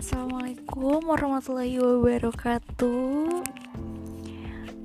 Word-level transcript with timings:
Assalamualaikum 0.00 1.12
warahmatullahi 1.12 1.76
wabarakatuh. 1.76 3.44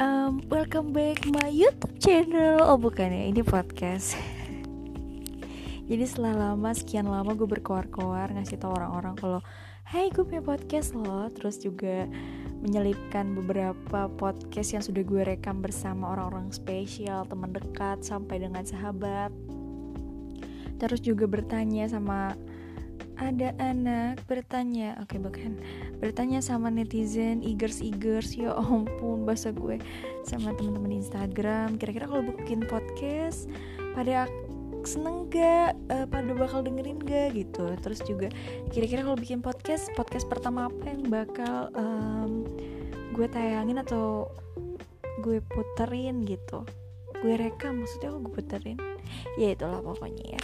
Um, 0.00 0.40
Welcome 0.48 0.96
back 0.96 1.28
my 1.28 1.52
youtube 1.52 2.00
channel. 2.00 2.64
Oh 2.64 2.80
bukan 2.80 3.12
ya, 3.12 3.28
ini 3.28 3.44
podcast. 3.44 4.16
Jadi 5.92 6.04
setelah 6.08 6.48
lama, 6.56 6.72
sekian 6.72 7.12
lama 7.12 7.36
gue 7.36 7.44
berkoar-koar 7.44 8.32
Ngasih 8.32 8.56
tau 8.56 8.72
orang-orang 8.72 9.12
kalau 9.20 9.44
Hai 9.84 10.08
gue 10.08 10.24
punya 10.24 10.40
podcast 10.40 10.96
loh. 10.96 11.28
Terus 11.28 11.60
juga 11.60 12.08
menyelipkan 12.64 13.36
beberapa 13.36 14.08
podcast 14.16 14.72
yang 14.72 14.80
sudah 14.80 15.04
gue 15.04 15.28
rekam 15.28 15.60
bersama 15.60 16.16
orang-orang 16.16 16.56
spesial 16.56 17.28
Teman 17.28 17.52
dekat 17.52 18.00
sampai 18.00 18.40
dengan 18.40 18.64
sahabat. 18.64 19.28
Terus 20.80 21.04
juga 21.04 21.28
bertanya 21.28 21.84
sama 21.92 22.32
ada 23.22 23.54
anak 23.62 24.18
bertanya 24.26 24.98
oke 24.98 25.14
okay, 25.14 25.18
bukan. 25.22 25.52
Bertanya 26.02 26.42
sama 26.42 26.68
netizen 26.68 27.38
igers 27.40 27.78
igers 27.78 28.34
ya 28.34 28.50
ampun 28.58 29.22
bahasa 29.22 29.54
gue 29.54 29.78
sama 30.26 30.50
teman-teman 30.58 30.98
Instagram. 30.98 31.78
Kira-kira 31.78 32.10
kalau 32.10 32.26
bikin 32.26 32.66
podcast 32.66 33.46
pada 33.94 34.26
seneng 34.82 35.30
gak? 35.30 35.78
Uh, 35.86 36.06
pada 36.10 36.34
bakal 36.34 36.66
dengerin 36.66 36.98
gak? 37.06 37.38
Gitu. 37.38 37.64
Terus 37.78 38.00
juga 38.02 38.28
kira-kira 38.74 39.06
kalau 39.06 39.18
bikin 39.18 39.38
podcast 39.38 39.86
podcast 39.94 40.26
pertama 40.26 40.66
apa 40.66 40.84
yang 40.90 41.06
bakal 41.06 41.70
um, 41.78 42.42
gue 43.14 43.26
tayangin 43.30 43.78
atau 43.78 44.26
gue 45.22 45.38
puterin 45.54 46.26
gitu? 46.26 46.66
Gue 47.22 47.38
rekam 47.38 47.86
maksudnya 47.86 48.18
gue 48.18 48.32
puterin? 48.34 48.78
Ya 49.38 49.54
itulah 49.54 49.78
pokoknya 49.78 50.38
ya 50.38 50.42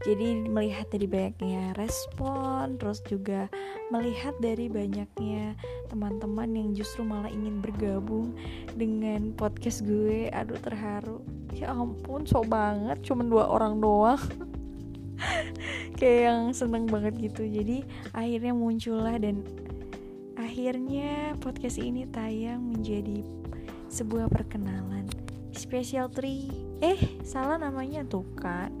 jadi 0.00 0.48
melihat 0.48 0.88
dari 0.88 1.04
banyaknya 1.04 1.76
respon 1.76 2.80
terus 2.80 3.04
juga 3.04 3.52
melihat 3.92 4.32
dari 4.40 4.72
banyaknya 4.72 5.52
teman-teman 5.92 6.48
yang 6.56 6.68
justru 6.72 7.04
malah 7.04 7.28
ingin 7.28 7.60
bergabung 7.60 8.32
dengan 8.72 9.36
podcast 9.36 9.84
gue. 9.84 10.32
Aduh 10.32 10.56
terharu. 10.56 11.20
Ya 11.52 11.76
ampun 11.76 12.24
so 12.24 12.40
banget 12.40 13.04
cuman 13.04 13.28
dua 13.28 13.44
orang 13.44 13.76
doang. 13.76 14.22
Kayak 16.00 16.20
yang 16.32 16.40
seneng 16.56 16.88
banget 16.88 17.20
gitu. 17.20 17.44
Jadi 17.44 17.84
akhirnya 18.16 18.56
muncullah 18.56 19.20
dan 19.20 19.44
akhirnya 20.40 21.36
podcast 21.44 21.76
ini 21.76 22.08
tayang 22.08 22.72
menjadi 22.72 23.20
sebuah 23.92 24.32
perkenalan 24.32 25.04
special 25.52 26.08
tree 26.08 26.48
eh 26.80 27.20
salah 27.26 27.60
namanya 27.60 28.06
tuh 28.06 28.24
kan 28.38 28.72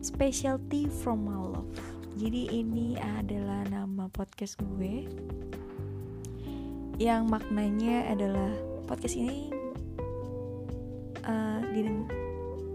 Specialty 0.00 0.88
from 0.88 1.28
my 1.28 1.36
love. 1.36 1.68
Jadi 2.16 2.48
ini 2.48 2.96
adalah 2.96 3.68
nama 3.68 4.08
podcast 4.08 4.56
gue. 4.56 5.04
Yang 6.96 7.28
maknanya 7.28 8.08
adalah 8.08 8.48
podcast 8.88 9.20
ini 9.20 9.52
uh, 11.28 11.60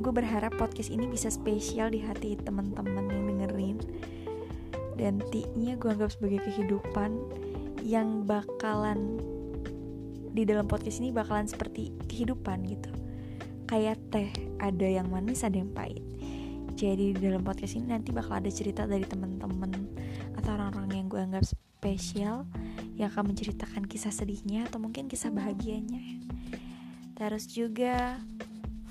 Gue 0.06 0.14
berharap 0.14 0.54
podcast 0.62 0.94
ini 0.94 1.10
bisa 1.10 1.34
spesial 1.34 1.90
di 1.90 1.98
hati 1.98 2.38
teman-teman 2.38 3.10
yang 3.10 3.26
dengerin. 3.26 3.78
Dan 4.94 5.18
T-nya 5.34 5.82
gue 5.82 5.90
anggap 5.98 6.14
sebagai 6.14 6.40
kehidupan 6.48 7.20
Yang 7.84 8.24
bakalan 8.24 9.20
Di 10.32 10.48
dalam 10.48 10.72
podcast 10.72 11.02
ini 11.02 11.10
bakalan 11.10 11.50
seperti 11.50 11.90
kehidupan 12.06 12.70
gitu. 12.70 12.94
Kayak 13.66 13.98
teh, 14.14 14.30
ada 14.62 14.86
yang 14.86 15.10
manis, 15.10 15.42
ada 15.42 15.58
yang 15.58 15.74
pahit 15.74 16.06
jadi 16.76 17.16
di 17.16 17.20
dalam 17.24 17.40
podcast 17.40 17.80
ini 17.80 17.96
nanti 17.96 18.12
bakal 18.12 18.44
ada 18.44 18.52
cerita 18.52 18.84
dari 18.84 19.08
teman-teman 19.08 19.72
atau 20.36 20.60
orang-orang 20.60 20.92
yang 20.92 21.08
gue 21.08 21.24
anggap 21.24 21.48
spesial 21.48 22.44
yang 23.00 23.08
akan 23.16 23.32
menceritakan 23.32 23.88
kisah 23.88 24.12
sedihnya 24.12 24.68
atau 24.68 24.84
mungkin 24.84 25.08
kisah 25.08 25.32
bahagianya. 25.32 26.04
Terus 27.16 27.48
juga 27.48 28.20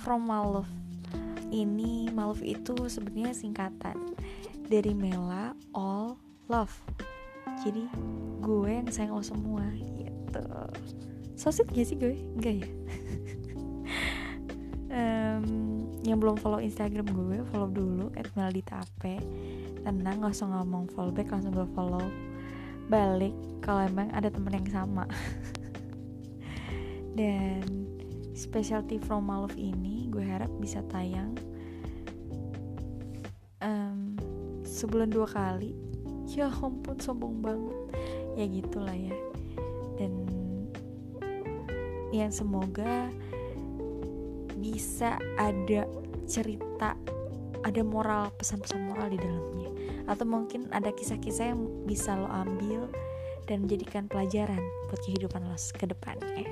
from 0.00 0.25
Maluf. 0.25 0.65
Ini 1.53 2.09
Maluf 2.17 2.41
itu 2.41 2.72
sebenarnya 2.89 3.37
singkatan 3.37 4.16
dari 4.65 4.97
Mela 4.97 5.53
All 5.77 6.16
Love. 6.49 6.72
Jadi 7.69 7.84
gue 8.41 8.71
yang 8.72 8.89
sayang 8.89 9.12
lo 9.12 9.21
semua 9.21 9.65
gitu. 9.77 10.45
So 11.37 11.53
sweet 11.53 11.69
gak 11.69 11.84
sih 11.84 12.01
gue? 12.01 12.16
Enggak 12.41 12.65
ya? 12.65 12.69
Um, 14.95 15.74
yang 16.04 16.20
belum 16.20 16.37
follow 16.37 16.60
Instagram 16.60 17.09
gue 17.09 17.41
follow 17.48 17.72
dulu 17.72 18.12
@melditape 18.37 19.25
tenang 19.84 20.25
gak 20.25 20.32
usah 20.32 20.48
ngomong 20.48 20.88
follow 20.97 21.12
back 21.12 21.28
langsung 21.28 21.53
gue 21.53 21.69
follow. 21.76 22.04
Balik 22.88 23.37
kalau 23.60 23.84
emang 23.84 24.09
ada 24.16 24.32
temen 24.32 24.56
yang 24.56 24.69
sama. 24.69 25.04
Dan 27.19 27.65
specialty 28.34 28.97
from 28.98 29.28
Maluf 29.28 29.54
ini 29.54 30.09
gue 30.09 30.25
harap 30.25 30.50
bisa 30.59 30.82
tayang 30.91 31.37
um, 33.60 34.16
sebulan 34.65 35.12
dua 35.12 35.28
kali. 35.28 35.76
Ya 36.32 36.48
ampun 36.48 36.97
sombong 36.97 37.44
banget. 37.44 37.78
Ya 38.34 38.44
gitulah 38.48 38.97
ya. 38.97 39.16
Dan 40.00 40.12
yang 42.10 42.32
semoga 42.32 43.12
bisa 44.65 45.21
ada 45.37 45.85
cerita 46.25 46.97
ada 47.65 47.81
moral 47.85 48.33
pesan-pesan 48.41 48.81
moral 48.89 49.13
di 49.13 49.21
dalamnya. 49.21 49.69
Atau 50.09 50.25
mungkin 50.25 50.73
ada 50.73 50.89
kisah-kisah 50.89 51.53
yang 51.53 51.61
bisa 51.85 52.17
lo 52.17 52.29
ambil 52.29 52.89
dan 53.45 53.69
menjadikan 53.69 54.09
pelajaran 54.09 54.61
buat 54.89 55.01
kehidupan 55.05 55.45
lo 55.45 55.57
ke 55.57 55.85
depannya. 55.85 56.49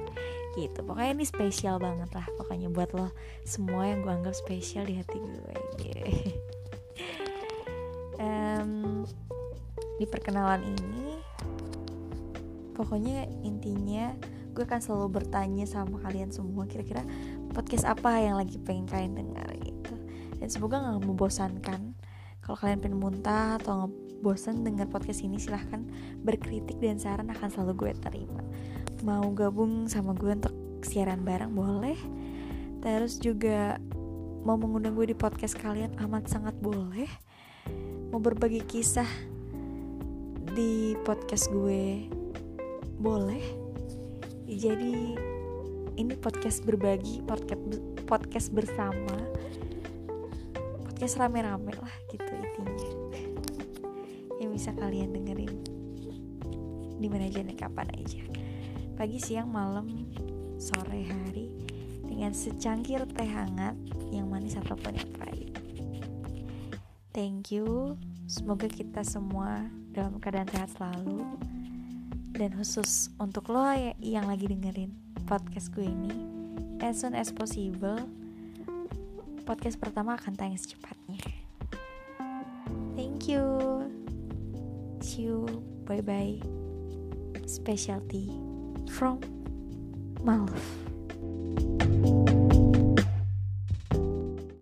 Gitu. 0.53 0.79
Pokoknya 0.85 1.17
ini 1.17 1.25
spesial 1.25 1.81
banget 1.81 2.13
lah 2.13 2.29
pokoknya 2.37 2.69
buat 2.69 2.93
lo 2.93 3.09
semua 3.49 3.89
yang 3.89 4.05
gue 4.05 4.13
anggap 4.13 4.37
spesial 4.37 4.85
di 4.85 5.01
hati 5.01 5.17
gue. 5.17 5.57
Um, 8.23 9.03
di 9.99 10.07
perkenalan 10.07 10.63
ini 10.63 11.19
pokoknya 12.77 13.27
intinya 13.43 14.15
gue 14.53 14.63
akan 14.69 14.81
selalu 14.85 15.09
bertanya 15.21 15.65
sama 15.65 15.99
kalian 16.05 16.29
semua 16.29 16.69
kira-kira 16.69 17.03
podcast 17.53 17.85
apa 17.85 18.19
yang 18.19 18.41
lagi 18.41 18.57
pengen 18.59 18.89
kalian 18.89 19.15
dengar 19.15 19.49
gitu. 19.61 19.95
Dan 20.41 20.49
semoga 20.49 20.81
nggak 20.81 21.05
membosankan. 21.07 21.95
Kalau 22.43 22.57
kalian 22.59 22.81
pengen 22.83 22.99
muntah 22.99 23.61
atau 23.63 23.87
ngebosan 23.93 24.67
dengar 24.67 24.91
podcast 24.91 25.23
ini 25.23 25.39
silahkan 25.39 25.87
berkritik 26.23 26.79
dan 26.83 26.99
saran 26.99 27.31
akan 27.31 27.49
selalu 27.53 27.73
gue 27.87 27.93
terima. 28.03 28.43
Mau 29.07 29.31
gabung 29.35 29.87
sama 29.87 30.15
gue 30.15 30.35
untuk 30.35 30.55
siaran 30.83 31.23
bareng 31.23 31.55
boleh. 31.55 31.99
Terus 32.83 33.23
juga 33.23 33.79
mau 34.43 34.59
mengundang 34.59 34.99
gue 34.99 35.11
di 35.11 35.17
podcast 35.19 35.55
kalian 35.55 35.95
amat 36.03 36.27
sangat 36.27 36.59
boleh. 36.59 37.07
Mau 38.11 38.19
berbagi 38.19 38.63
kisah 38.67 39.07
di 40.53 40.99
podcast 41.07 41.51
gue 41.51 42.07
boleh. 42.99 43.43
Jadi 44.47 45.17
ini 45.97 46.17
podcast 46.17 46.65
berbagi 46.65 47.21
podcast 47.29 47.61
podcast 48.09 48.49
bersama. 48.53 49.17
Podcast 50.89 51.21
rame-rame 51.21 51.73
lah 51.77 51.95
gitu 52.09 52.33
intinya. 52.33 52.91
Yang 54.41 54.51
bisa 54.57 54.71
kalian 54.77 55.13
dengerin. 55.13 55.55
Di 56.97 57.07
mana 57.11 57.29
aja 57.29 57.45
nih 57.45 57.59
kapan 57.59 57.89
aja. 57.99 58.25
Pagi 58.97 59.19
siang 59.21 59.53
malam 59.53 60.09
sore 60.57 61.05
hari. 61.05 61.53
Dengan 62.09 62.33
secangkir 62.33 63.05
teh 63.13 63.29
hangat 63.29 63.77
yang 64.13 64.29
manis 64.33 64.57
ataupun 64.57 64.97
yang 64.97 65.13
pahit. 65.17 65.53
Thank 67.13 67.53
you. 67.53 68.01
Semoga 68.25 68.69
kita 68.69 69.05
semua 69.05 69.69
dalam 69.93 70.17
keadaan 70.17 70.49
sehat 70.49 70.73
selalu. 70.73 71.21
Dan 72.33 72.57
khusus 72.57 73.13
untuk 73.21 73.53
lo 73.53 73.61
yang 74.01 74.25
lagi 74.25 74.49
dengerin 74.49 75.12
podcast 75.25 75.73
gue 75.75 75.87
ini 75.87 76.13
as 76.83 77.01
soon 77.03 77.15
as 77.15 77.31
possible 77.31 77.99
podcast 79.43 79.79
pertama 79.79 80.15
akan 80.19 80.39
tayang 80.39 80.59
secepatnya. 80.59 81.19
Thank 82.95 83.27
you. 83.27 83.43
See 85.03 85.27
you. 85.27 85.47
Bye 85.83 86.03
bye 86.03 86.39
specialty 87.47 88.31
from 88.89 89.21
Malv 90.23 90.55